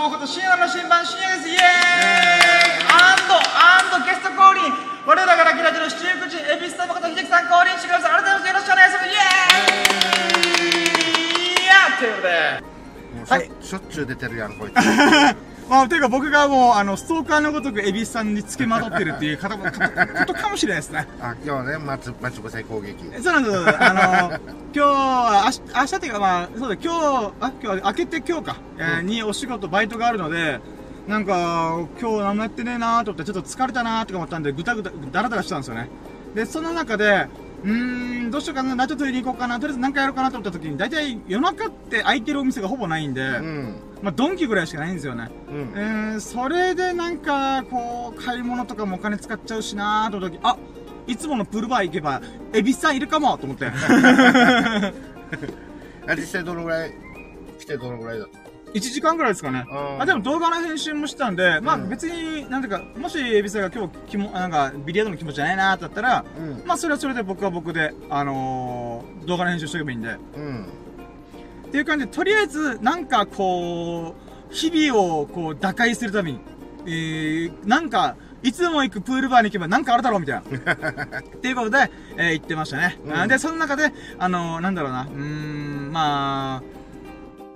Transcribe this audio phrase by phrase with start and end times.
[0.00, 1.48] 候補と深夜の新版深夜です。
[1.50, 1.60] イエーイ。
[2.88, 4.72] アンドアンドゲスト降臨。
[5.04, 8.24] 我らがラキラジの七福神恵比寿様こと秀樹さん降臨してください。
[8.24, 9.04] 改めてよろしくお願いします。
[9.04, 10.80] イエー
[11.60, 11.64] イ。
[11.64, 12.64] いやということで。
[13.12, 14.74] もうしょ,、はいしょっちゅう出てるやんこいつ。
[15.68, 21.06] まあ、ていうか僕がもう、あの、ストーカーのごとく恵比寿さんに付けまとってるっていう方も、かことかもしれないですね。
[21.20, 23.04] あ今日ね松松岡さ攻撃。
[23.22, 23.62] そうなんですよ。
[23.78, 24.40] あの、今
[24.72, 30.60] 日は、明日、明日っていうかまあ、そうだ、今日、あ、今日、明けて今日か、えーにお仕事、バイトがあるので、
[31.06, 35.88] なんか、今日何もやってねえなーと思って、ちょっと疲れたなーとか思ったんで、ぐたぐた、だらだらしたんですよね。
[36.34, 37.26] で、その中で、
[37.64, 45.30] うーん、どうしようかな、ラジオ取りに行こうかな、とりあえず何かやろうかなと思った時に、大体夜中って空いてるお店がほぼないんで、うんまあ、ドンキぐらいしかないんですよね。
[45.48, 50.56] うんえー、それでなんか、こう、買い物とかもお金使っちゃうしなーと思った時、あ
[51.06, 53.66] いつものプールバー行けば、エビスさんいるかもと思って。
[56.06, 56.92] あ実際どのぐらい
[57.58, 58.49] 来てどのぐらいだった？
[58.74, 59.66] 1時間ぐらいですかね。
[59.98, 70.16] あでも動画の編集もしたんで、まあうん別に、なんていうか、もしエビスさんが今日、きも、なんか、ビリヤードの気持ちじゃないなーってだったら、うんまあそれはそれで僕は僕で、あのー、動画の編集しとけばいいんで。
[70.36, 70.66] うん
[71.70, 74.16] っていう感じで、とりあえず、なんかこ
[74.50, 76.40] う、日々をこう、打開するために、
[76.84, 80.40] えー、なんか、いつも行くプールバーに行けばなんかあるだろうみたいな。
[81.20, 82.98] っていうことで、えー、言ってましたね。
[83.04, 86.79] うんで、その中で、あのー、なんだろうな、うーん、まあ、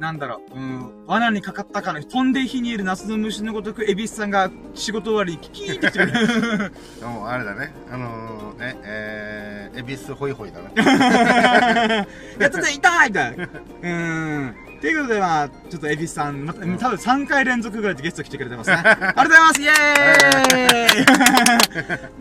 [0.05, 6.72] なんだろう、うん、罠にかかったかの、飛んで火にいる夏の虫のごとく、エビスさんが仕事終わりにキキーンって来てくる。
[7.00, 10.72] でもあれだねあのー、ええー、恵比寿ホイホイだね
[12.38, 13.44] やったぜ、痛いみたいな。
[13.44, 14.63] うーん。
[14.84, 18.77] ということで、まあ、ちょっと、エビスさん、また、多分3回連続ぐらいでゲスト来てくれてますね。
[18.84, 21.02] ありがとうございますイエー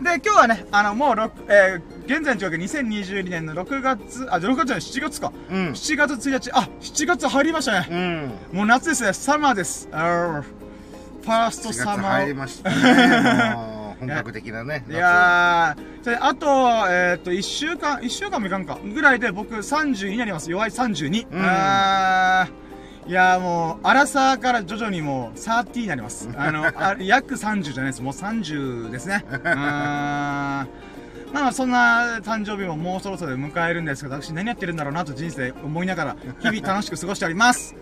[0.02, 5.30] で、今日はね、あの、もう、えー、現在の状況2022年の6月、あ、6月じゃない、7月か。
[5.50, 7.86] うん7月1日、あ、7月入りましたね。
[7.90, 9.86] うんもう夏ですね、サマーです。
[9.92, 11.96] あーファースト4サマー。
[11.96, 16.46] 月入りましたね 本格的なねいやー、それあと、
[16.88, 20.50] えーっと、1週間、1週間もいかんか、ぐらいで僕32になります。
[20.50, 21.26] 弱い32。
[21.30, 22.64] うん
[23.06, 26.28] いやーもう、アラサーから徐々にもう、30になります。
[26.36, 28.02] あの、あ約30じゃないです。
[28.02, 29.24] もう30ですね。
[29.44, 30.94] あー
[31.34, 37.74] まあまあそんな誕生日ももうそろそろ迎えるんですけど、私何やってるんだろうなと人生思いながら、日々楽しく過ごしております。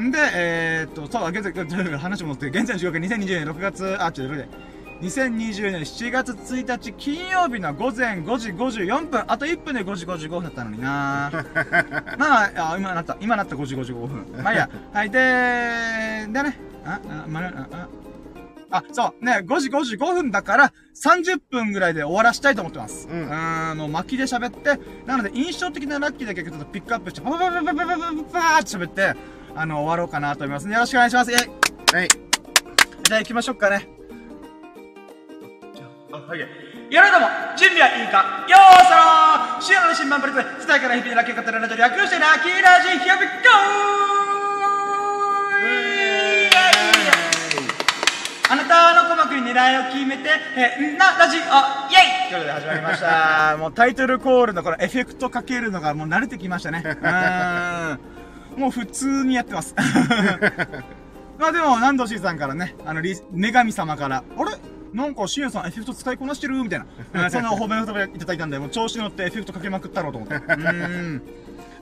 [0.00, 4.34] ん で、えー、っと、そう、現在、話戻って、現在の時刻2020年6月、あ、ちょっと
[5.04, 11.30] 2020年7月1日金曜日の午前5時54分、あと1分で5時55分だったのにな
[12.16, 14.42] まあ、あ今なった、今なった5時55分。
[14.42, 14.70] まあいいや。
[14.92, 17.68] はい、で、でね、あ、あ、まあ、
[18.70, 23.06] あ、あ、そう、ね、5時55分だから、30分ぐらいで終わらしたいと思ってます。
[23.06, 29.14] うんーん、もう巻きで喋って、なので印象的なラッキーだけちょっとピックアップして、パパパパパパパパパパーって喋って、
[29.54, 30.68] あの、終わろうかなと思います。
[30.68, 31.30] よろしくお願いします。
[31.30, 32.08] イェイはい
[33.04, 33.86] じゃあ行きましょうかね。
[36.14, 36.38] あ、はい。
[36.38, 37.26] やろうども、
[37.58, 43.50] 準備はいいかよーそろーシアラの新版プレゼン、伝えから日々のラッキー語るラジオ略してラッキーラジ Here we go!
[48.46, 51.48] あなたの鼓膜に狙いを決めて、え、な、ラジオ、イェ
[52.28, 53.56] イということで始まりました。
[53.58, 56.82] もうタイトルコールのこのエフェクトかけるのがもう慣れてきましたね。
[56.84, 57.94] うー
[58.56, 58.60] ん。
[58.60, 59.74] もう普通にやってます。
[61.38, 64.52] まあでも、南藤 C さんからね、あの、リ女神様から、あれ？
[64.94, 66.62] なんか、シエさんエフェクト使いこなしてる？
[66.62, 66.86] みたいな。
[67.24, 70.36] う んそんなお褒めの言葉いただいたんで、もう調子乗ってエフェクトかけまくったろうと思って。
[70.38, 71.22] うーん。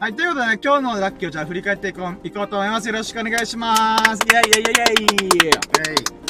[0.00, 2.88] はい、ということでね、今日のラッキーをじゃあ振り返っていこう、いこうと思います。
[2.88, 4.02] よろしくお願いします。
[4.04, 5.54] イェイイェイイェイイェイは
[5.92, 6.22] い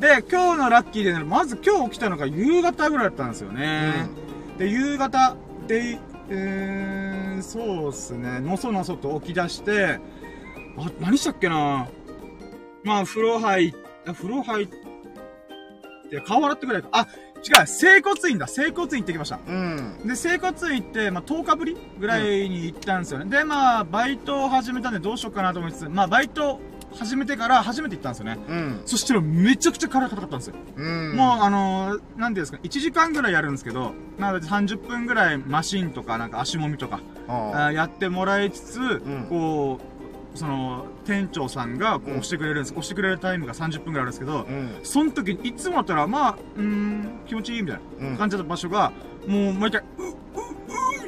[0.00, 4.08] で、今日のラッキーでね、まず今日起きたのが夕方ぐらいだったんですよね。
[4.58, 5.36] で、夕方
[5.68, 5.98] で、
[6.30, 10.00] うーん、そうっすね、のそのそと起き出して、
[10.78, 11.86] あ、何したっけな
[12.82, 13.74] まあ、風呂入っ、
[14.06, 14.79] あ風呂入って、
[16.24, 16.88] 顔洗ってくらいか。
[16.92, 17.06] あ、
[17.38, 19.38] 違う、整骨院だ、整骨院行ってきました。
[19.46, 23.30] うんで、整骨院行って、まあ、10日ぶりぐらいに行ったんですよね。
[23.30, 26.60] で、まあ、バイトを始めたんでどうしようかなと思いつつ、まあ、バイト
[26.92, 28.38] 始めてから初めて行ったんですよね。
[28.48, 30.54] うんそしたらめちゃくちゃ体硬かったんですよ。
[30.76, 39.89] うんもう、あのー、なんていうんですか、1時間ぐらいやるんですけど、なので30分ぐらいマシンとか、なんか足もみとか、あやってもらいつつ、んこう、
[40.34, 42.72] その、店長さんがこううん押してくれるんです。
[42.72, 44.70] 押してくれるタイムが30分ぐらいあるんですけど、うん。
[44.82, 48.12] その時にいつもだったら、まあ、うーん、気持ちいいみたいうん。
[48.12, 48.92] な感じだった場所が、
[49.26, 49.84] もう毎回、う、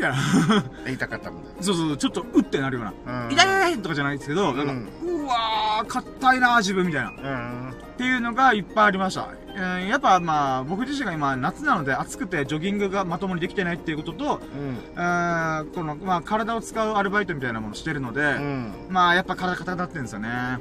[0.02, 0.16] たいな。
[0.92, 3.12] 痛かったみたいそうそう、ちょっとうってなるような。
[3.12, 4.72] なうん痛いとかじゃないですけど、なんか、
[5.04, 7.10] うわー、硬いなー自分みたいな。
[7.10, 9.28] うんっていうのがいっぱいありました。
[9.54, 20.58] えーやっぱまあ、僕自身が今夏なので暑くてジョギングがまともにできてないっていうことと、うんえーこの、まあ体を使うアルバイトみたいなものをしてるので、うんまあやっぱ体硬くなってるんですよね。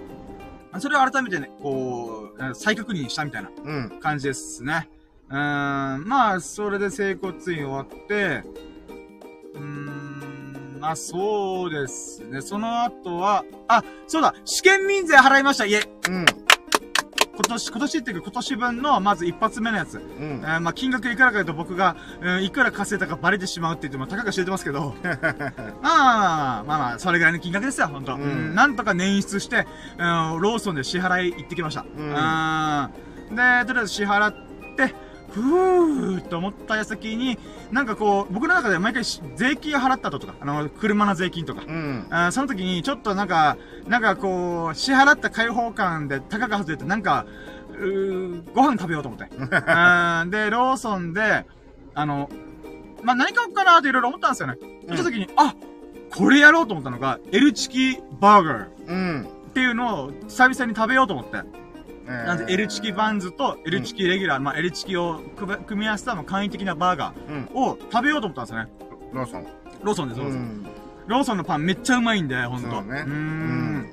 [0.80, 4.00] それを改めてね、こう、再確認したみたいなうん。
[4.02, 4.90] 感じですね。
[5.30, 8.44] うーん、まあ、それで整骨院終わって、
[9.54, 12.42] うーん、まあそうですね。
[12.42, 16.26] その後は、あ、そうだ試験民税払いましたいえうん。
[17.34, 19.96] 今年、今年っていうか今年分の、まず一発目のやつ。
[19.96, 20.46] うんえ。
[20.46, 24.96] ーまあ、金額いくらかというと僕が、うん、いくら稼いだかバレてしまうって言っても、たかが知れてますけど。
[25.82, 29.66] まあまあまあ、それぐらいの金額ですよ、本当、うんうんなんとか捻出して、
[29.98, 31.82] うん、ローソンで支払い行ってきました。
[31.84, 34.34] んうんで、とりあえず支払っ
[34.76, 34.94] て、
[35.32, 37.38] ふーって思った矢先に、
[37.72, 42.08] なんかこう、僕の中で毎回し税金払った後とか、あの、車の税金とか、うん。
[42.10, 43.58] あーその時に、ちょっとなんか、
[43.88, 47.26] なんかこう、支払った開放感で高が外れて、なんか、
[47.72, 49.26] うーご飯食べようと思って。
[49.68, 51.46] あーで、ローソンで、
[51.96, 52.30] あの、
[53.04, 54.56] まあ、何買おうかなっていろいろ思ったんですよね。
[54.88, 55.56] うんその時に、あ
[56.14, 59.28] これやろうと思ったのが、L チキバーガーうん。
[59.50, 61.38] っていうのを久々に食べようと思って。
[62.08, 67.44] えーなんで、L チキバンズと L チキレギュラー、まあ、L チキを組組み合わせたまあ簡易的なバーガうん。
[67.46, 68.70] ーを食べようと思ったんですよね。
[69.14, 69.48] ローソン。
[69.84, 70.40] ローソンです、ローソン。
[70.42, 70.66] ん。
[71.08, 72.70] ローソンのパンめっちゃうまいんで、ほんと。
[72.70, 73.90] そうねーん。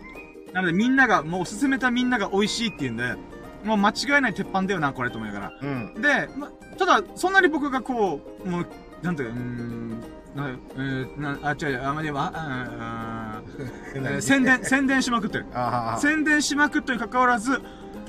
[0.53, 3.15] なのでみんなが、もう勧めたみんなが美味しいって言うんで、
[3.65, 5.53] もう間違いない鉄板だよな、これと思いながら。
[5.63, 5.95] うん。
[6.01, 8.67] で、ま、ただ、そんなに僕がこう、もう、
[9.03, 10.01] なんていうか、うーん、
[10.35, 13.43] な、えー、な、あ、違う違う、あ、までも、あ、あ、あ
[13.95, 15.47] えー宣伝、宣伝しまくってる。
[15.99, 17.61] 宣伝しまくってに関わらず、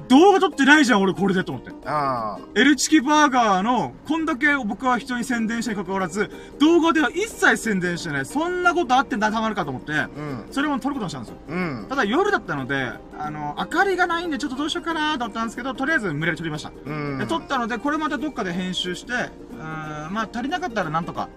[0.10, 1.72] 動画撮ってないじゃん、俺これでと思って。
[1.86, 8.26] あ L チキバーガーの、こんだけ僕は人に宣伝したに関わらず、動画では一切宣伝してない。
[8.26, 10.10] そんなことあってたまるかと思って、あ。
[10.16, 10.46] うん。
[10.52, 11.38] それも撮ることにしたんですよ。
[11.48, 11.86] うん。
[11.88, 16.72] ただ夜だったので、あの、明かりがないんでちょっとどうしようかなと思ったんですけど、とりあえず無理やり撮りました。
[16.86, 17.20] うん。
[17.20, 21.30] で、撮ったので、これまたどっかで編集して、うーん、まあ足りなかったらなんとか、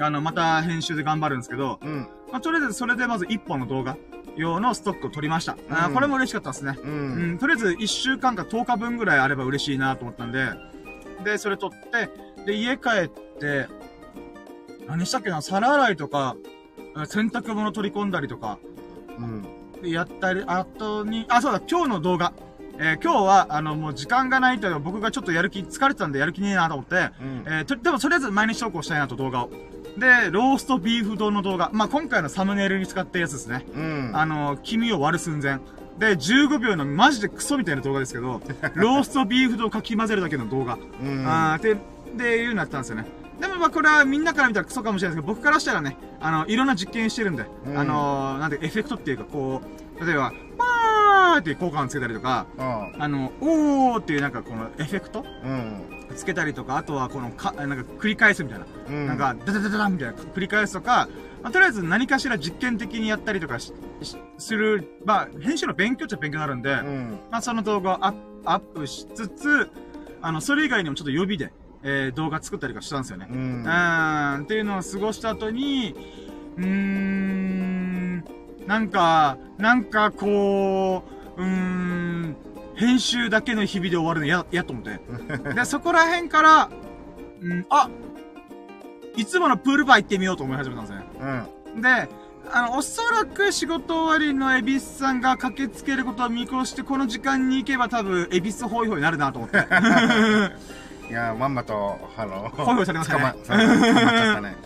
[0.00, 2.08] あの、また編集で頑張るんですけど、うん。
[2.32, 3.96] まあとりあえずそれでまず1本の動画
[4.36, 5.56] 用のストックを取りました。
[5.70, 6.78] あこれも嬉しかったですね。
[6.82, 6.86] う。
[6.86, 10.48] うんん、とりあえず1週間か10日分ぐらいあれば嬉しいなと思ったんで、
[11.24, 12.10] で、それ撮って、
[12.44, 13.68] で、家帰って、
[14.86, 16.54] 何したっけな、皿洗いとか、うん
[17.06, 18.58] 洗濯物取り込んだりとか、
[19.18, 19.42] うん。
[19.82, 22.32] でやったり、あとに、あ、そうだ、今日の動画。
[22.78, 27.44] えー今日は、あの、もう時間がないというか、僕がちょっとやる気、疲れてたんでやる気ねえなと思って、うん。
[27.46, 29.50] えーと、でもとりあえず毎日投稿したいなと動画を。
[29.96, 31.70] で、ローストビーフ丼の動画。
[31.72, 33.64] まあ、今回のサムネイルに使ったやつですね。
[33.74, 34.10] うん。
[34.14, 35.58] あの、黄身を割る寸前。
[35.98, 38.40] で、15秒のマジでクソみたいな動画ですけど、
[38.74, 40.74] ローストビーフ丼をかき混ぜるだけの動画。
[41.02, 41.24] うん。
[41.26, 41.76] あーで、
[42.16, 43.06] で、いうのやったんですよね。
[43.40, 49.60] でもまあこれはみんなから見たらクソかもしれないですけど、僕からしたらね、あの、いろんな実験してるんで、うんあのー、なんでエフェクトっていうかこ
[50.00, 55.46] う、例えば、パーって効果音つけたりとか、ああの、おーっていうなんかこのエフェクトあ。
[55.46, 55.93] うん。
[56.14, 58.66] つけたりとか、あとはこのか、なんか繰り返すみたいな。
[58.88, 59.06] うん。
[59.06, 61.08] なんか、ダダダダダンみたいな繰り返すとか、
[61.42, 67.18] まあ、とりあえず何かしら実験的にやったりとかする、まあ、編集の勉強っちゃ勉強になるんで、うん。
[67.30, 69.70] まあ、その動画をアップアップしつつ、
[70.20, 71.52] あの、それ以外にもちょっと予備で、
[71.82, 73.26] えー、動画作ったりとかしたんですよね。
[73.30, 73.34] う。
[73.34, 75.94] うんーん、っていうのを過ごした後に、
[76.56, 78.24] うーん、
[78.66, 81.04] なんか、なんかこ
[81.36, 82.36] う、うーん、
[82.76, 85.00] 編集だけの日々で終わるの嫌、嫌と思って。
[85.54, 86.70] で、そこら辺から、
[87.40, 87.88] うん、あ
[89.16, 91.04] いつものプールバー行ってみようと思い始めたんですね。
[91.74, 91.80] うん。
[91.80, 92.08] で、
[92.52, 99.58] あの、おそらく仕事終わりの恵比寿さんが駆けつけることを見越して、この時間に行けば多分、恵比寿ホイホイになるなと思って。
[101.10, 104.56] いや、まんまと、あの、ホイホイされましたね捕ま、 捕まっちゃったね。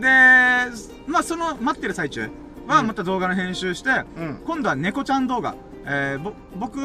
[0.00, 0.72] で、
[1.06, 2.30] まあ、その待ってる最中
[2.66, 4.42] はまた動画の編集して、うん。
[4.44, 5.54] 今度は猫ちゃん動画。
[5.84, 6.76] えー、ぼ、僕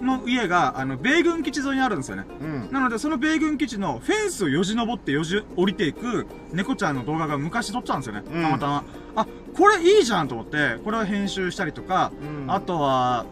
[0.00, 2.24] の家が、あの、米軍基地沿いにあるんですよね。
[2.40, 2.68] うん。
[2.70, 8.22] なので、その米軍基地のフェンスをよじ登ってよじ、降りていく猫ちゃんの動画が昔撮ってたんですよね。
[8.26, 8.84] うんたまたま。
[9.16, 13.24] あ、これいいじゃんと思って、これを編集したりとか、うんあとは、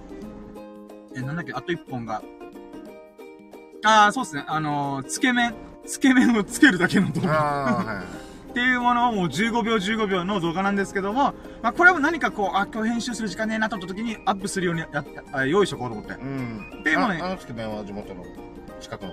[1.14, 2.22] え、なんだっけ、あと一本が、
[3.84, 5.54] あー、そうですね、あのーつけ麺、
[5.84, 7.32] つけ麺をつけるだけの動画。
[7.34, 8.31] ああ、はい。
[8.52, 11.32] っていうものをもう15秒15秒の動画なんですけども、
[11.62, 14.90] まあこれも何かこう、あ、今日編集する時間ねえなと思った時にアップするようにやっ
[15.32, 16.12] た、あ用意しとこうと思って。
[16.14, 16.20] んう
[16.80, 16.82] ん。
[16.84, 18.22] でもねああのつけ麺は地元の
[18.78, 19.12] 近くの、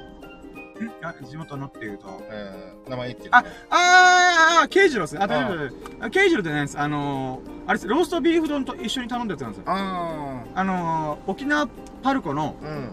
[1.03, 2.21] あ地元のっていうと。
[2.29, 5.21] えー、名前言ってるあ、あー、ケイジロですね。
[5.23, 5.55] あ、大あ丈
[6.01, 9.63] 夫あケイジロってね、あのー、あれです、ローストビーフ丼と一緒に頼んだやつなんですよ。
[9.67, 11.69] ああのー、沖縄
[12.03, 12.91] パルコの、あ、うん。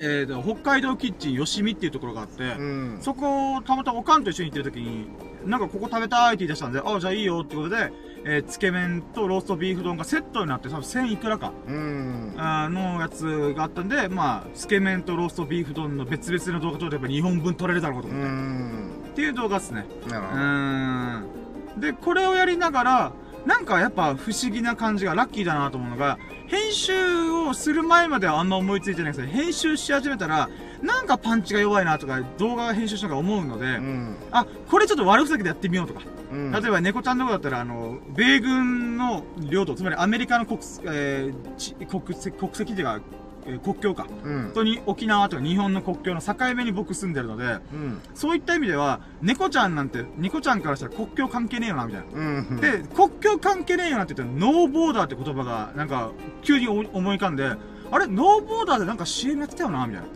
[0.00, 2.98] えーと、北海道キッチンよしみっていうところがあって、うん。
[3.00, 5.08] そこをたまたまおかんと一緒に行ってる時に、
[5.44, 7.92] なんかここ食べたいって言い出したんで、あ、じゃあいいよってことで、
[8.24, 12.34] えーつけ麺とローストビーフ丼がセットになって多分1000いくらか、うん。
[12.36, 18.28] あーのやつがあったんで、まあ、つけ麺とローストビーフ丼の別々の動画撮れば2本分撮れるだろうとう思って。
[18.28, 18.90] ん。
[19.10, 19.86] っていう動画っすね。
[20.06, 21.80] うなるほど。
[21.80, 23.12] で、これをやりながら、
[23.46, 26.92] なんかやっぱ不思議な感じがラッキーだなと思うのが、編集
[27.30, 30.48] ををする前まではあんま思いついてないですけど、編集し始めたら、
[30.82, 34.16] なんかパンチが弱いなとか、動画編集しながら思うので、うん。
[34.30, 36.02] あ、これちょっと悪ふざけでやってみようとか。
[36.32, 36.52] うん。
[36.52, 43.00] 例えば、猫ちゃんのとこだったら、あの、米軍の領土、つまりアメリカの国、えーち国籍、国籍っていうか、
[43.48, 44.06] えー国境か。
[44.24, 44.52] うん本。
[44.54, 48.00] 当に沖縄とか日本の国境の境目に僕住んでるので、うん。
[48.14, 52.06] そういった意味では、猫ちゃんなんて、猫ちゃんからしたら国境関係ねえよな、みたいな。
[52.20, 52.60] うん。
[52.60, 56.10] で、国境関係ねえよなって言ったら、ノーボーダーって言葉が、なんか、
[56.42, 57.52] 急に思い浮かんで、
[57.90, 60.08] あれノーボーダーでなんか CM やってたよな、みたいな。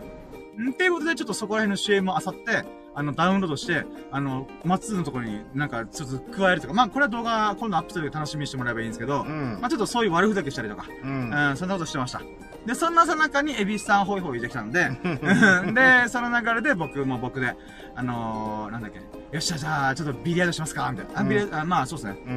[0.69, 11.49] んっていうことで、ちょっとそこら辺の CM を漁って、あの、ダウンロードして、あの、松のところになんか、ちょっと加えるとか、まあ、これは動画、今度アップするで楽しみにしてもらえばいいんですけど、うんまあ、ちょっとそういう悪ふざけしたりとか、うん。
[11.49, 12.21] うん、そんなことしてました。
[12.65, 14.89] で、そんなさなかに、エビスさんホイホイできたんで、
[15.73, 17.55] で、その流れで僕も僕で、
[17.95, 19.03] あのー、なんだっけ、よ
[19.37, 21.19] っしゃ、じゃあ、ちょっとビリヤードしますかみたいな。
[21.19, 22.17] あ、ビリヤード、あまあ、そうですね。
[22.25, 22.29] う。
[22.29, 22.35] うん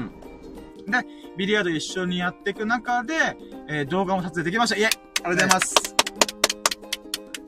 [0.00, 0.10] ん。
[0.90, 1.06] で、
[1.36, 3.36] ビリヤード一緒にやっていく中で、
[3.68, 4.76] えー動画も撮影できました。
[4.76, 5.74] イェイありがとうございます。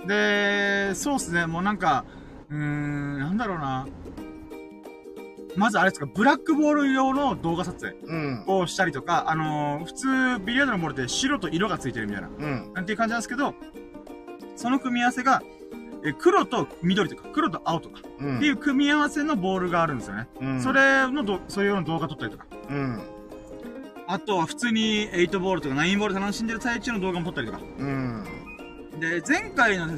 [0.06, 2.04] で、そうですね、もうなんか、
[2.50, 3.86] うーん、なんだろうな。
[5.60, 8.44] まずあれですか、ブラックボール用の動画撮影うん。
[8.46, 10.06] をしたりとか、あのー普通、
[10.42, 12.72] ビリヤードのボールって白と色がついてるみたいな、うん。
[12.72, 13.54] なんていう感じなんですけど、
[14.56, 15.42] その組み合わせが、
[16.02, 18.36] え黒と緑とか、黒と青とか、うん。
[18.38, 20.28] っていう組み合わせのボールがあるんですよね。
[20.40, 20.62] うん。
[20.62, 22.46] そ、れのど、そういうような動画撮ったりとか。
[22.70, 23.02] うん。
[24.06, 27.60] あとは普通に8ボールとか9ボール楽しんでる最中の動画も撮ったりとか。
[27.78, 28.24] うん。
[29.00, 29.88] で、前回の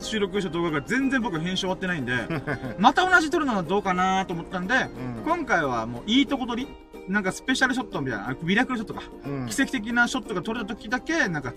[0.00, 2.14] 収録した動画が全然僕編集終わってないんで、
[2.78, 5.24] また同じ撮るのはどうかなと思ったんで、うん。
[5.24, 6.68] 今回はもういいとこ撮り
[7.08, 9.02] なんかスペシャルショットみたいな、あミラクルショットか。
[9.24, 9.46] うん。
[9.46, 11.52] 奇跡的なショットが撮れた時だけ、なんか、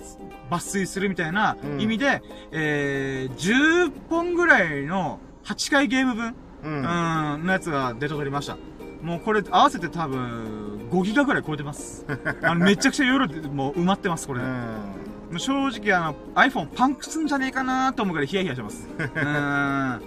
[0.49, 6.67] 抜粋するみたいなうん意味で、えー、10本ぐらいの8回ゲーム分、う。
[6.67, 8.57] うんん、のやつがデータ取りました。
[9.01, 12.05] もうこれ合わせて多分、5ギガぐらい超えてます。
[12.43, 14.41] あの、めちゃくちゃ夜でもう埋まってます、これ。
[14.41, 14.49] もう
[15.37, 18.87] 正直あの、iPhone パンクすんじゃねえかなと思うからヒヤヒヤしてます。
[18.97, 19.23] うん。
[19.23, 19.99] な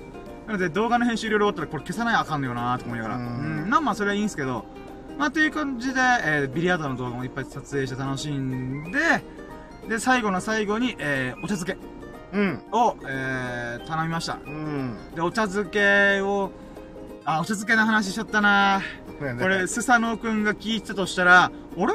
[0.49, 3.17] ので動画の編集いろいろ終わったらこれ消さないあかんのよなと思いながら。
[3.17, 3.71] ううんん。
[3.71, 4.65] まあまあそれはいいんですけど、
[5.19, 8.99] まあという感じで、えービリヤードの動画もいっぱい撮影して楽しんで、
[9.89, 11.79] で、最後の最後に、えーお茶漬け
[12.37, 12.61] うん。
[12.73, 14.39] を、えー頼みました。
[14.45, 14.97] うん。
[15.15, 16.51] で、お茶漬けを、
[17.25, 18.81] あ、お茶漬けの話しちゃったな
[19.39, 21.51] これ、スサノオくんが聞いてたとしたら、あ
[21.87, 21.95] れ？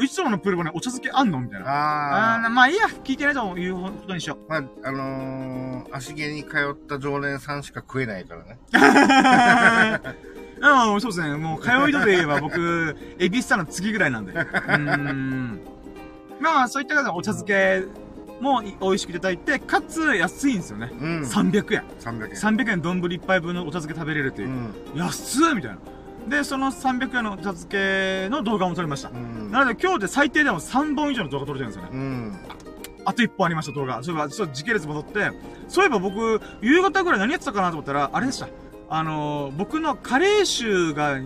[0.00, 1.66] いつものプルボね、お茶漬けあんのみたいな。
[1.68, 4.52] ああーまあいいや、聞いてないということにしよう。
[4.52, 4.60] あ。
[4.60, 8.58] まあ、あのー、足毛に通った常連さんしか食えないからね。
[10.58, 11.36] うん、そうですね。
[11.36, 14.32] もう、通い人で言えば僕、 エビスタの次ぐらいなんで。
[14.32, 15.60] うーん。
[16.40, 17.84] まあ、そういった方お茶漬け
[18.40, 20.90] も美味しくいただいて、かつ安いんですよね。
[20.92, 21.22] うん。
[21.22, 21.84] 300円。
[22.00, 22.30] 300円。
[22.30, 24.52] 300円丼一杯分のお茶漬け食べれるっていうう。
[24.52, 24.74] ん。
[24.94, 25.78] 安っみたいな。
[26.28, 29.10] で、その300円のお茶漬けの動画も撮りました。
[29.10, 29.50] うん。
[29.50, 31.90] なので今日で最低でも3本以上の動画撮れてるんですよね。
[31.92, 32.38] うん。
[33.04, 34.02] あと1本ありました、動画。
[34.02, 35.30] そういえば、ちょっと時系列戻って、
[35.68, 38.48] そういえば僕、夕方ぐらい何やってたかなと思ったら、あれでした。
[38.88, 41.20] あのー、僕の加齢臭が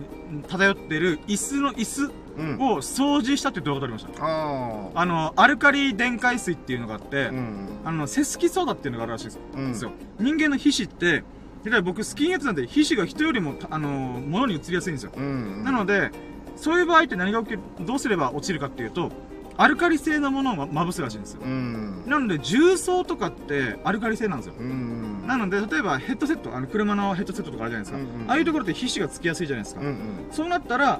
[0.47, 2.55] 漂ってる椅子の椅子うん。
[2.61, 4.11] を掃除したっていう動画撮りました。
[4.23, 7.29] ああの、アルカリ電解水っていうのがあって、あ。
[7.29, 7.67] うん。
[7.83, 9.41] あの、セスキソーダっていうのがあるらしいですよ。
[9.53, 9.91] うんですよ。
[10.19, 11.23] 人間の皮脂って、
[11.63, 15.11] 例えば僕スキンヘッドなんで皮脂が人よりも、あのー、物に移りやすいんですよ。
[15.15, 15.63] うん。
[15.63, 16.11] なので、
[16.55, 19.11] そういう場合って何が起きる、どうすれば落ちるかっていうと、
[19.57, 21.41] アルカリ性のものをまぶすらしいんですよ。
[21.43, 22.03] うん。
[22.07, 24.55] なので、重曹とかってアルカリ性なんですよ。
[24.57, 25.27] うん。
[25.27, 27.97] なので、例えばヘッドセット、あの車のヘッドセットとかあるじゃないですか。
[27.97, 29.81] うんうんああいうところって皮脂がつきやすいじゃないですか。
[29.81, 29.95] うんうん。
[30.31, 30.99] そうなったら、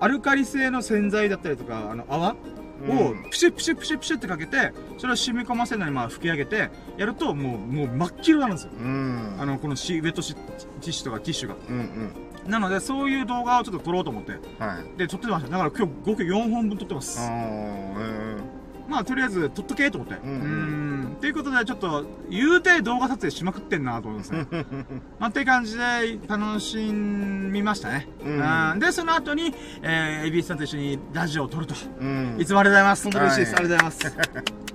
[0.00, 2.34] アルカリ性の洗剤だったりとか、あの泡
[2.88, 8.72] をうんプシュプシュプシュプシュってかけて、それを染み込ませるのにまあ吹き上げて、やるともう、もう真っ黄色になるんですよ。
[8.78, 9.36] うん。
[9.38, 11.56] あの、このシウェットシティッシュとかティッシュが。
[11.68, 11.76] うん
[12.44, 12.50] うん。
[12.50, 14.32] なので、そういう動画をちょっと撮ろうと思って。
[14.58, 14.98] はい。
[14.98, 15.50] で、撮ってました。
[15.50, 17.20] だから今日合計4本分撮ってます。
[17.20, 18.31] ああ、え
[18.88, 20.14] まあ、とりあえず撮っとけと思って。
[20.24, 21.16] うん。
[21.20, 24.46] ということで、ちょっと、言うて動画撮影しまくってんなと思いますね。
[25.18, 28.08] まあ、って感じで楽しみましたね。
[28.24, 31.74] うんうんで、その後に、えー、エビスさんと一緒にラジオを撮ると。
[32.00, 32.04] えう
[32.36, 32.40] ん。
[32.40, 33.04] いつもありがとうございます。
[33.04, 33.54] 本当に嬉しいです。
[33.54, 34.71] はいありがとうございます。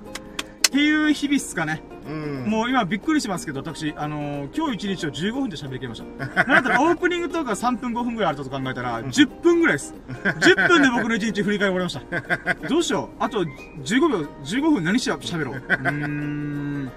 [0.68, 1.82] っていう日々っすかね。
[2.06, 2.44] うん。
[2.46, 6.26] もう今びっくりしますけど、私、あのー今日一日を15分で喋りきりました。
[6.44, 9.94] なんだったらオープニングトークが3分5分ぐらいあると考えたら、10分ぐらいです。
[10.12, 12.68] 10分で僕の一日振り返り終わりました。
[12.68, 13.22] どうしよう？
[13.22, 15.54] あと15秒、15分何して喋ろう。
[15.56, 16.90] うーん。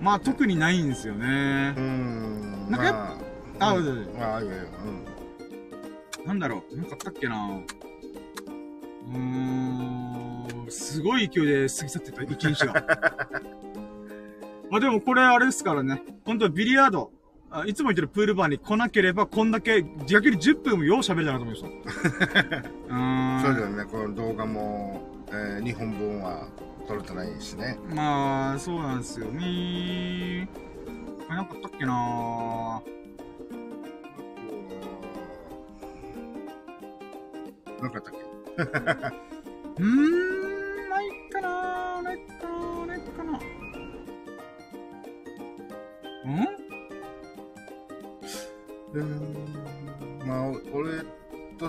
[0.00, 1.80] まあ特にないんですよねう。
[1.80, 2.66] ん。
[2.70, 2.94] なんかやっ
[3.58, 3.86] まあ、あ、ううん
[4.18, 4.62] んああ、いやいや、
[6.26, 6.76] なんだろう？
[6.76, 10.35] なんかあったっけなうーん。
[10.68, 12.72] すごい勢いで過ぎ去ってた、一日が。
[14.70, 16.02] まあでもこれあれですからね。
[16.24, 17.10] 本当ビリヤード。
[17.50, 21.72] あいつも言ってるプールバーに来なければ、こんだけ、逆に10分もよう喋るだなと思いまし
[22.52, 22.58] た。
[22.90, 23.40] ううん。
[23.42, 26.48] そうだよね、この動画も、えー、日本分は
[26.88, 27.78] 取れてないしね。
[27.94, 30.48] まあ、そうなんですよね。
[31.28, 32.82] あれなんかあったっけな
[37.80, 38.12] なんかあったっ
[39.16, 39.22] け？
[39.82, 40.35] うーん、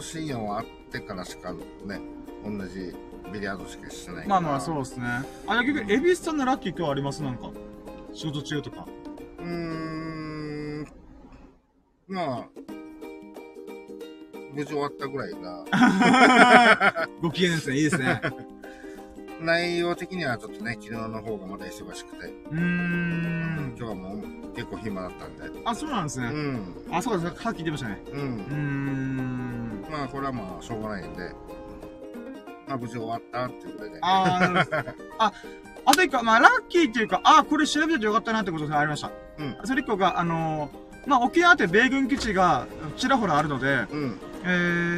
[0.07, 1.59] 深夜は会ってからしかね、
[2.45, 2.93] 同じ
[3.33, 4.39] ビリヤードしかしてないから。
[4.41, 5.05] まあまあ、そうですね。
[5.47, 7.21] あ、結局、エビスさんのラッキー今日あります？
[7.23, 7.51] なんか。
[8.13, 8.87] 仕事中とか。
[9.39, 9.45] うー
[10.81, 10.87] ん。
[12.07, 12.47] まあ、
[14.53, 17.75] 無事終わったぐらいが、 ご機嫌ですね。
[17.75, 18.21] いいですね。
[19.43, 23.75] 内容的にはちょっとね、昨日の方がまだ忙しくて、うーん。
[23.77, 24.21] 今日はもう
[24.55, 25.43] 結構暇だったんで。
[25.65, 26.27] あ、そうなんですね。
[26.27, 26.95] うん。
[26.95, 28.01] あ、そうか、さっき言ってましたね。
[28.07, 28.11] う。
[28.11, 29.26] うーん。
[29.97, 31.31] まあ、これはまあ、しょうがないんで、
[32.67, 33.99] まあ、無事終わったっていうことで。
[34.01, 34.77] あーなるほど
[35.17, 35.33] あ、
[35.85, 39.11] あと一個、まあ、ラッキーっていうか、あ、これ調べててよかったなってことがありました。
[39.39, 39.57] うん。
[39.63, 44.19] それ一個が、あのー、まあ、沖縄って米軍基地がちらほらあるので、うん。
[44.43, 44.47] え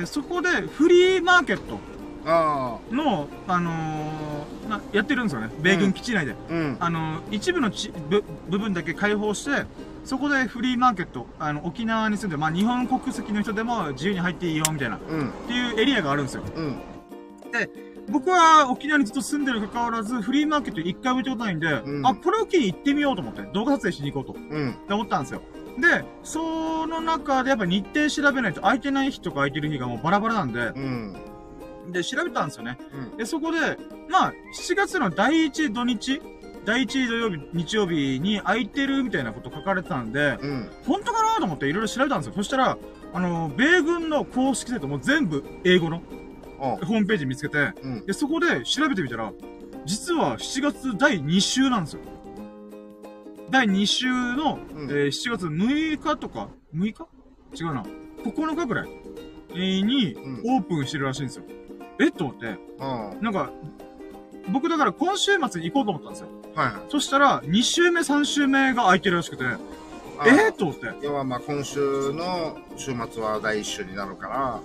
[0.03, 1.79] ー、そこでフリーマーケット
[2.25, 5.49] あの、あのーなやってるんですよね。
[5.61, 6.33] 米軍基地内で。
[6.33, 6.77] あ、うん。
[6.79, 9.65] あのー一部のち部部分だけ開放して、
[10.03, 15.31] そこでフリーマーケット、あの、沖縄に住んで、まあ、日本国籍の人でも自由に入っていいよ、みたいな、っうん。
[15.47, 16.43] ていうエリアがあるんですよ。
[16.55, 16.77] うん。
[18.09, 24.71] 僕は沖縄にずっと住んでるに関わらず、フリーマーケット一回も行ったことないんで、うんあ、これを機に行ってみようと思って、動画撮影しに行こうと、うん。
[24.71, 25.41] って思ったんですよ。
[25.79, 31.15] で、その中でやっぱ日程調べないと空いてない日とか空いてる日がもうバラバラなんで、うん。
[31.91, 32.77] で、調べたんですよね。
[33.11, 33.17] うん。
[33.17, 33.77] で、そこで、
[34.09, 36.21] まあ、7月の第1土日、
[36.69, 40.69] 第1土曜日、日曜日に空いてるみたいなこと書かれてたんで、うん。
[40.85, 42.33] 本当かなと思っていろいろ調べたんですよ。
[42.35, 42.77] そしたら、
[43.11, 46.03] あの、米軍の公式サイトも全部英語の
[46.59, 48.05] あホームページ見つけて、うん。
[48.05, 49.33] で、そこで調べてみたら、
[49.85, 52.01] 実は7月第2週なんですよ。
[53.49, 57.07] 第2週の、うんえー7月6日とか、6日？
[57.59, 57.83] 違うな。
[58.23, 58.89] 9日ぐらい、
[59.53, 61.45] えーにうんオープンしてるらしいんですよ。
[61.99, 63.49] えっと思って、あなんか、
[64.51, 66.27] 僕だから今週末に行こうと思ったんですよ。
[66.61, 66.65] あ。
[66.65, 66.81] はいはい。
[66.89, 70.87] そしたら、2週目、3週目が空いてるらしくて、あえー、と思って。
[71.01, 74.61] 要はまあ今週の週末は第一週になるから、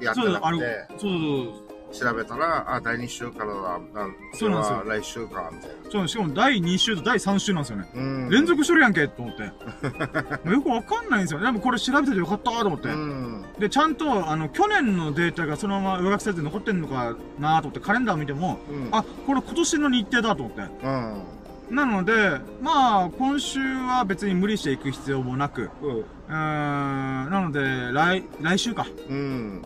[0.00, 5.90] やってなくて、そうそう調べたら、あ、第二週からだ、なそうなんですよそれは来週か、みたいな。
[5.90, 6.08] そう。
[6.08, 7.88] しかも第2週と第3週なんですよね。
[7.94, 8.30] うん。
[8.30, 9.42] 連続しとるやんけ、と思って。
[10.44, 11.40] もうよくわかんないんですよ。
[11.40, 12.88] でもこれ調べててよかったと思って。
[12.88, 13.44] うん。
[13.58, 18.88] で、ちゃんと、あの、去年のデータがそのまま上書きされて残ってんのかなと思って、カレンダー見ても、うん。
[18.92, 20.62] あ、これ今年の日程だと思って。
[20.82, 21.22] うん。
[21.70, 25.98] なので、まあ、今週は別に無理していく必要もなく、うん。
[25.98, 28.86] ん、なので、来、来週か。
[29.08, 29.62] うん。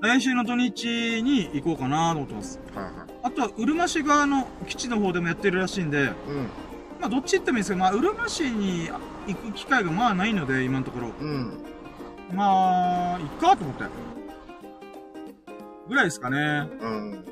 [0.00, 2.60] 来週の土日に行こうかなと思ってます。
[2.74, 2.92] はいはい。
[3.24, 6.12] あとは、うるま市側の基地の方でもやってるらしいんで、うん。
[7.00, 8.88] まあ、どっち行ってもいいですけど、まあ、うるま市に
[9.26, 11.08] 行く機会がまあないので、今のところ。
[11.20, 11.64] うん。
[12.32, 13.84] まあ、行っかと思って。
[15.88, 16.68] ぐらいですかね。
[16.80, 17.24] うん。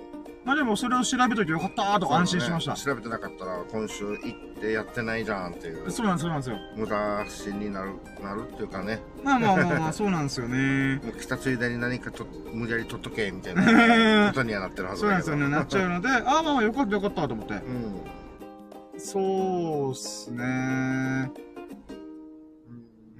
[0.46, 2.74] まあでもそれを調べといてよかったーと安心しました。
[2.74, 5.90] ね調べてなかったら今週行ってやってないじゃんっていう。
[5.90, 6.56] そうなんです、そうなんですよ。
[6.76, 9.00] 無駄死になる、なるっていうかね。
[9.24, 11.00] まあまあまあまあ、そうなんですよね。
[11.02, 15.24] もう来たついでに何かと無理やり取っとけ、みたいな ことにはなってるはずだけど。
[15.24, 15.48] そうなんですよね。
[15.48, 17.54] なっちゃうので、 ああまあまあよかったよかったと思って。
[17.54, 19.00] うん。
[19.00, 20.44] そうっすね。
[20.44, 20.46] う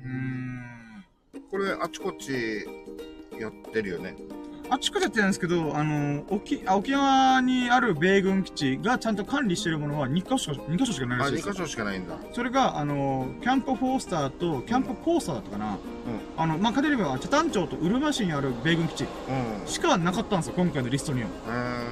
[0.07, 0.63] ーん。
[1.51, 2.69] これ、あちこち
[3.37, 4.15] やってるよね。
[4.69, 11.59] あっちこっちやってるんですけど、あの、沖、あ沖縄にある米軍基地がちゃんと管理してるものは2箇所、2箇所しかないあ、2らしいですよ箇。
[11.61, 12.17] 所しかないんだ。
[12.33, 15.79] それが、あの、キャンプフォースターとキャンプコースターだったかな。
[16.37, 19.67] あの、まあ、カテリバは北谷町とうるま市にある米軍基地うん。
[19.67, 21.29] しかなかったんですよ、今回のリストには。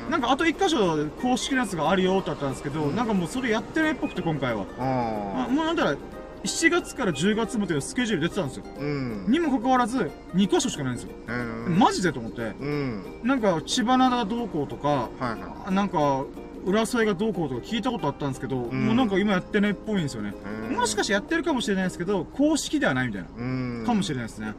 [0.07, 0.11] うん。
[0.11, 4.65] なんかあと1箇所公式のやつがあるよってあったんですけど、うんなんかもうそれやってないっぽくて今回は。
[4.79, 5.97] まあ、あもうなんだら、
[6.45, 8.65] 7月から10月までのスケジュール出てたんですよ。
[8.65, 9.27] ーうん。
[9.29, 11.11] にもかかわらず、2箇所しかないんですよ。
[11.27, 11.79] うん。
[11.79, 12.43] マジでと思って。
[12.43, 13.21] うん。
[13.25, 15.21] なんか、千葉灘がどうこうとか、はい
[15.65, 16.25] はなんか、
[16.67, 20.35] 浦添がどうこうとか聞いたことあったんですけど、んもうなんか今やってないっぽいんですよね。
[20.71, 23.29] もしかしてやってるかもしれないですけど、公式ではないみたいな。
[23.37, 23.85] うん。
[23.87, 24.55] かもしれないですね。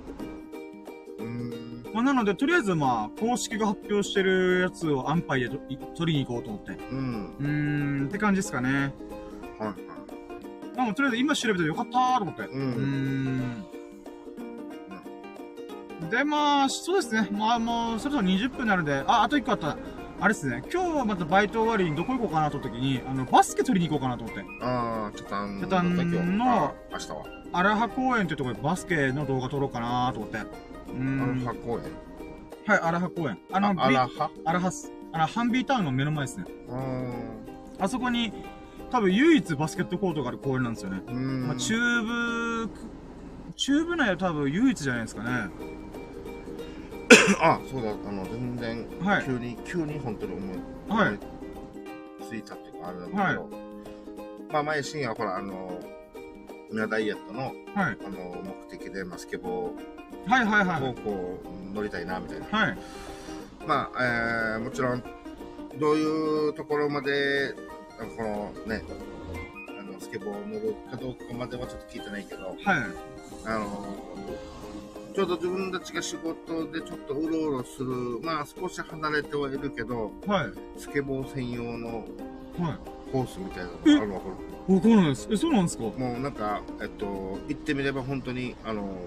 [1.20, 1.86] うん。
[1.94, 6.72] まあ、なので、とりあえずまあ、公式が発表してるやつを安牌でとい取りに行こうと思って。
[6.92, 7.36] うん。
[7.40, 8.94] うーん、って感じですかね。
[9.60, 9.95] はいはい。
[10.76, 12.44] まあ、とりあえず今調べてよかったーと思って。
[12.44, 12.52] う。
[12.54, 13.66] うん。
[16.10, 17.30] で、まあ、そうですね。
[17.32, 19.78] まあ、もう、そろそろ20分になるんで、あ、あと1個あった。
[20.20, 20.64] あれですね。
[20.72, 24.46] 今日はまたバイト終わりにどこ行こうかなと思った時に、あの、バスケ取りに行こうかなと思って。
[24.62, 25.60] ああ、チャタン。
[25.60, 25.96] チャタン
[26.38, 27.26] の明日は。
[27.52, 30.38] 荒波公園っていうところでバスケの動画撮ろうかなと思って。
[30.90, 31.40] うん。
[31.40, 31.84] ファ公園。
[32.66, 33.40] はい、荒波公園。
[33.52, 34.92] あの、あアラハアラハス。
[35.12, 36.46] あの、ハンビータウンの目の前ですね。
[37.80, 38.32] あそこに、
[38.92, 41.02] 多分唯一バスケットコートがある公園なんですよね。
[41.12, 42.70] まあ、中部、
[43.56, 45.50] 中部内は多分唯一じゃないですかね。
[47.42, 50.58] あ、そうだ、あの、全然、はい急に、急に本当に思い、
[50.90, 51.20] はい
[52.28, 53.50] ついたっていうか、あれだけど、
[54.52, 55.80] まあ前深夜、ほら、あの、
[56.72, 57.54] ミダイエットの、はい。
[57.76, 59.72] あの、目的で、まあ、スケボ
[60.28, 60.82] はいはいはい。
[60.82, 61.40] ーをこ
[61.72, 62.46] う、乗りたいな、みたいな。
[62.46, 62.78] はい。
[63.68, 65.04] まあ、えー、もちろん、
[65.80, 67.54] どういうところまで、
[67.98, 68.84] このね、
[69.80, 72.58] あの、スケボーを乗るかどうかまではちょっと聞いてないけど、はい。
[73.46, 73.96] あの
[75.14, 80.80] ちょうど自分たちが仕事でちょっとうろうろする、まあ少し離れてはいるけど、はい。
[80.80, 82.06] スケボー専用の
[82.60, 82.78] はい。
[83.12, 85.28] コースみたいなのがあるわ、こわかんないです。
[85.32, 85.84] え、そうなんですか？
[85.84, 85.90] れ。
[85.92, 87.06] もうなんか、えっと、
[87.48, 88.98] 行ってみれば本当に、あの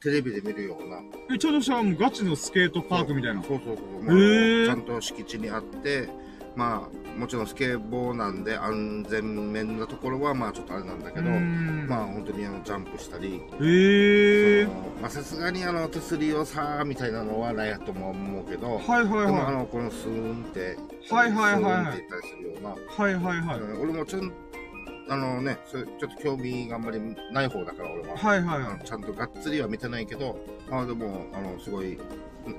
[0.00, 1.02] テレビで見るような。
[1.34, 3.42] え、ちょうどしたもうガチのスケートパークみたいな。
[3.42, 3.84] そうそうそう。
[4.04, 6.08] へもうーちゃんと敷地にあって、
[6.56, 12.06] まあ、もちろんスケボーなんで安全面なところは、まあちょっとあれなんだけど、まああ。
[12.06, 13.40] 本当にあのジャンプしたり、
[15.08, 20.76] さすがにあの手すりをさみたいなのはないやとも思うけど、はいはいでもあはのこのスーンって、
[21.10, 23.14] はいはいはいスーンって言ったりするような、い。
[23.14, 23.60] はいはいはい。
[23.60, 24.32] うん俺もちょん
[25.08, 27.00] あのね、それちょっと興味があんまり
[27.32, 28.16] ない方だから俺は。
[28.16, 30.38] はいはいはあのちゃんとがっつりは見てないけど、
[30.70, 32.00] あでもあのすごい、うん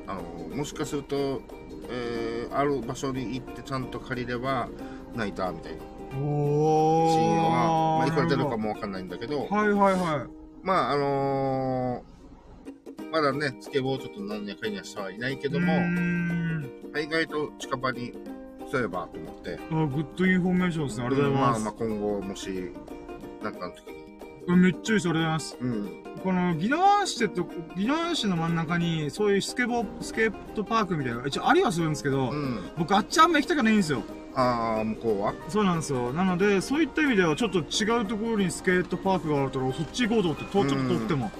[0.05, 0.21] あの
[0.55, 1.41] もしかすると、
[1.89, 4.67] えーある場所に行ってちゃんと借りれば
[5.15, 5.79] 泣いたみたいな。
[6.11, 10.27] シーンは、まあ、いくら出るかもわかんないんだけど、はいはいは
[10.61, 15.51] まああのーまだね、スケボーちょっと何やかんやしてはいないけい。
[15.51, 15.73] ども、
[16.97, 18.13] 意外と近場に
[18.69, 21.05] そういえばと思って、あ、 good information ですね。
[21.05, 21.61] ありがとうございます。
[21.61, 22.71] まあまあ今後もし、
[23.43, 24.00] なんかの時に、うん
[24.47, 24.83] めっちゃいいです。
[24.89, 25.57] ありがとうございます。
[25.61, 34.03] うん、この、ギナワンシテと、ギナワン市の真ん中に、そういうスケボー、スケートパークみたいな一応ありはするんですけど、うん、僕あっちあんま行きたくないんですよ。
[34.33, 36.13] ああ、向こうはそうなんですよ。
[36.13, 41.31] なので、そういった意味では、ちょっと違うところにスケートパークがあると、そっち行こうと思って、とちょっと遠くても、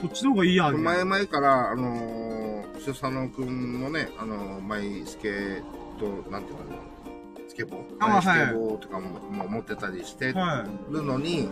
[0.00, 1.04] そっちの方がいいや、みたい前な。
[1.04, 5.62] 々から、あのー、スサノくんもね、あのー、マイスケー
[5.98, 6.91] ト、なんていうの
[7.52, 11.50] スケボーはいケボーとかも,、もう持ってたりしてはるのに、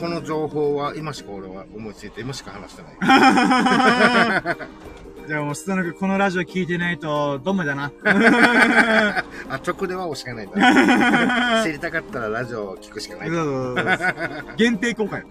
[0.00, 2.92] この情報は今しか俺は思いついて、今しか話してない。
[4.54, 4.56] い。
[5.28, 7.92] じゃあもう、スタノ君、このラジオ聞いてないと、どんめだな。
[9.50, 10.56] あ、直では教えないんだ。
[11.62, 13.28] 知りたかったらラジオを聞くしかない。
[13.28, 15.22] そうそうそう限定公開。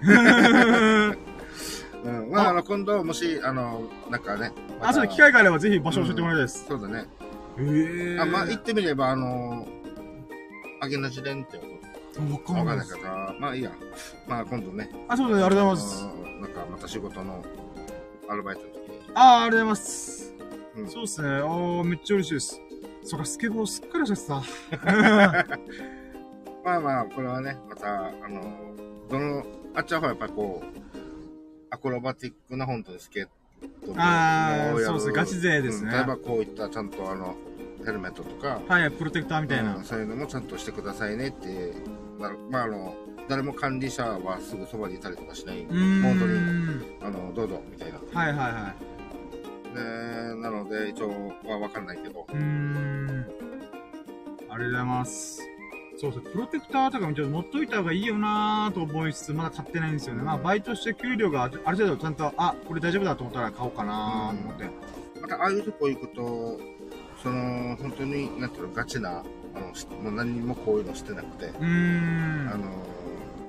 [2.04, 4.52] うん、まあ、あの、今度、もし、あの、なんかね。
[4.82, 6.66] あ、そう、機会があればぜひ場所教えてもらいたいです。
[6.68, 7.08] そうだね。
[7.58, 9.68] ええあ、まあ、行ってみれば、あの、
[10.82, 11.64] あげなじれんってこ
[12.54, 12.98] わかんないいか。
[12.98, 13.72] ら、まあいいや。
[14.28, 14.90] まあ、今度ね。
[15.08, 16.06] あ、そうですね、ありがとうございます。
[16.42, 17.46] なんか、また仕事の
[18.28, 19.12] アルバイトの時に。
[19.14, 20.34] ああ、ありがとうございます。
[20.76, 21.30] うんそうですね。
[21.30, 22.60] ああ、めっちゃ嬉しいです。
[23.04, 24.32] そっか、スケボーすっかりして
[26.64, 28.42] まあまあ、これはね、また、あの、
[29.10, 30.66] どの、あっちはほらやっぱこう、
[31.70, 33.32] アクロバティックな本当にスケート
[33.96, 37.36] あーをやるそうですねガチ勢ですねうん例えばこういったちゃんとあの、
[37.86, 38.74] ヘルメットとか、た。
[38.74, 39.76] はい、プロテクターみたいな。
[39.76, 41.74] うんそういうのもちゃんとしてくださいねって、
[42.20, 42.96] なるまああの、
[43.28, 45.66] 誰も管理者はすぐそばにいたりとかしない。
[45.66, 46.40] 本当に、
[47.02, 48.00] あの、どうぞ、みたいな。
[48.14, 48.74] はいはいは
[49.74, 49.76] い。
[49.76, 53.26] で、なので、一応はわかんないけど、うーん。
[54.50, 55.42] ありがとうございます。
[55.98, 60.24] そうそう、プロテクターとかもちょっと持っといた方がいいよなーと思いつつ、まだ買ってないんですよね。
[60.24, 64.66] まあ、バイトして給料がある程度ちゃんと、あ、これ大丈夫だと思ったら買おうかなーと思って。
[65.22, 66.60] またああいうとこ行くと、
[67.22, 69.24] その、本当に、なんていうの、ガチな、
[69.56, 72.50] あの、しもう何にもこういうのしてなくて、うーん。
[72.52, 72.64] あの、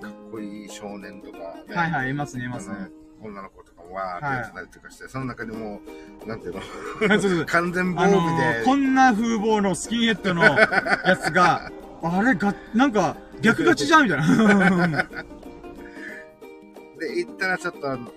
[0.00, 2.76] かっこいい少年とか、ね、はいはい、いますね、いあますね。
[2.76, 5.80] の女の子とかもわーってやってたりとかして、その中でも、
[6.26, 6.60] なんていうの、
[7.46, 11.70] 完全防あの備で、ー、こんな風貌のスキンヘッドのやつが、
[12.02, 14.26] あれが、なんか、逆勝ちじゃんみたいな。
[16.98, 18.08] で、行ったらちょっと、なんか、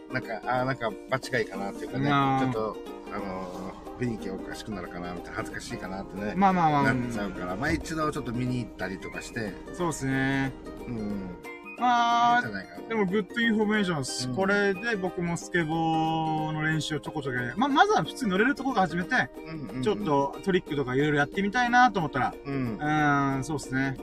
[0.45, 2.77] あーなんか、場違いかなっていうかね、ちょっと、
[3.13, 3.64] あのー、
[3.99, 10.53] 雰囲気おかしくなるかな、みたいな、恥ずかしいかなってね、まあまあまあ、なっちゃうから、まあ一度ちょっと見に行ったりとかして、そうですね。
[10.87, 11.37] うん、
[11.77, 12.41] まあ。
[12.87, 14.27] でも、 good information です。
[14.29, 17.37] うんこれで僕もスケボーの練習をちょこちょこ。
[17.57, 22.79] まあ、まずは普通に乗れるところから始めて、うんうんうんちょっ、とトリックとかいろいろやってみたいなと思ったら、うんう。
[22.79, 23.97] ーん、そうですね。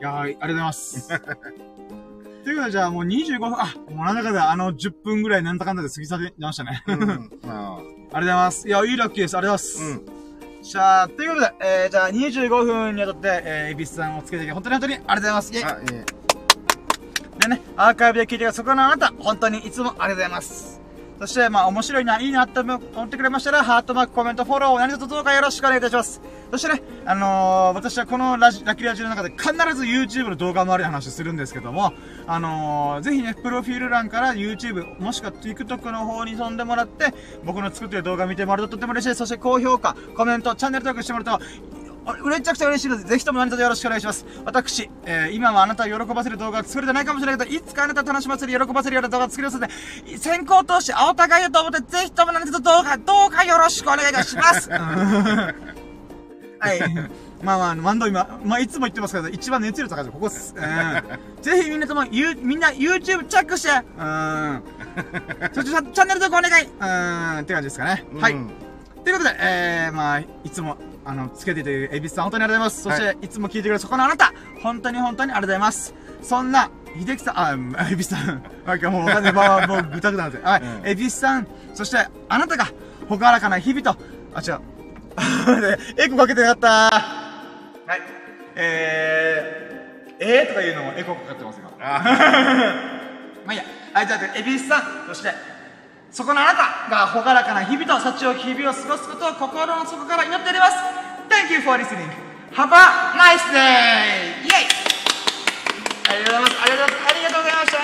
[0.00, 1.08] いやー、ありがとうございます。
[2.44, 6.82] ということで、じゃあもう25分、あ、もうなんだかんだあの10分ぐらいなんだかんだで過ぎ去りましたね。
[6.88, 7.30] ありがとう
[8.12, 8.68] ございます。
[8.68, 9.36] いや、いいラッキーです。
[9.36, 10.12] ありがとうございます。
[10.58, 10.62] うん。
[10.62, 15.54] じゃあ、ということで、えー、じゃあ25分にわたって、えー、エビスさんをつけていただき、本当に本当にありがとうございます。
[15.54, 16.22] イェイ
[17.40, 20.71] でね、アーカイブで聞いてるそこのあなた、本当にいつもありがとうございます。
[21.22, 26.20] そして、まあ、面白いな、いいなって思ってくれましたら、ハートマーク、コメント、フォロー、何卒どうかよろしくお願いいたします。
[26.50, 31.92] そしてね、あのー、私はこのラジ、ラキラジの中で必ず YouTube の動画周りの話をするんですけども、
[32.26, 39.18] あのー、ぜひね、プロフィール欄から YouTube、もしくは TikTok の方に飛んでもらって、僕の作ってる動画見てもらうととても嬉しいです。
[39.18, 41.44] そして高評価、コメント、チャンネル登録してもらうと、
[42.04, 44.26] うれちゃくちゃ嬉しいので、ぜひとも何卒よろしくお願いします。
[44.44, 54.68] 私、えー、今はあなたを喜ばせる動画が作れてないかもしれないけど、いつかあなたを楽しませる、喜ばせるような動画を作りますので、先行投資、お互いだと思って、ぜひとも何卒動画、どうかよろしくお願いいたします。
[56.62, 56.80] はい。
[57.42, 60.54] まあまあ、マンド今、まあいつも言ってますけど、一番熱量高いですここっす。
[60.56, 61.42] うん。
[61.42, 64.62] ぜひみんなとも、ゆ、みんな YouTube チェックして、うん。
[65.52, 66.64] そしてチャンネル登録お願い。
[66.64, 68.04] うん、って感じですかね。
[68.20, 68.32] はい。
[69.02, 72.82] ということで、えー、まあ、いつも、あの、つけていて、エビスさん、本当にありがとうございます。
[72.82, 75.94] そして、はい、いつも聞いてくれるそこのあなた、本当に本当にありがとうございます。
[76.22, 80.48] そんな、秀樹さん、あ、エビスさん、なんかもうわかんない、まあ、もうぐたぐたなんですよ。
[80.48, 82.68] はい、うん、エビスさん、そして、あなたが、
[83.08, 83.96] ほがらかな日々と、
[84.34, 84.60] あ、違う。
[85.98, 88.00] エコかけてなかったはい。
[88.54, 91.70] えー、えーとか言うのもエコかかってますよ。
[91.78, 93.64] まあいいや。
[93.92, 95.30] はい、じゃあ、エビスさん、そして、
[96.12, 100.72] そこのあなたが朗らかな日々と幸を日々を過ごすことを心の底から祈っております。
[101.30, 102.10] Thank you for listening.
[102.52, 104.44] Have a nice day!
[104.44, 104.68] イェイ
[106.06, 106.52] ありがとうございます。
[106.60, 107.78] ありがとうありがとうございました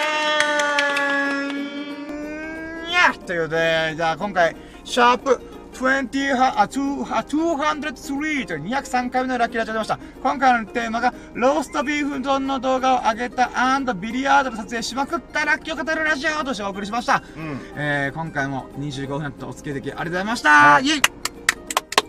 [2.90, 3.14] いや。
[3.26, 5.40] ということで、じゃあ今回、シャープ
[5.78, 9.98] 20あ、203という203回目のラッキーラジオでました。
[10.22, 13.50] 今回のテーマが、ローストビーフ丼の動画を上げた
[13.94, 17.22] ビリヤードの撮影しまくったラッキーを語るラジオとしてお送りしました。
[17.36, 21.02] うん、えー、今回も25分とお付き合いできありがとうございました、はい、イェイ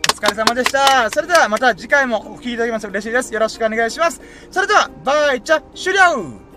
[0.10, 1.10] お疲れ様でした。
[1.12, 3.34] それではまた次回もお聴きいただきますと嬉しいです。
[3.34, 4.20] よろしくお願いします。
[4.52, 6.49] それでは、バイチャ終了